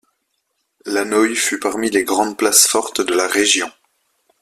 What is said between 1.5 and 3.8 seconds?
parmi les grandes places fortes de la région.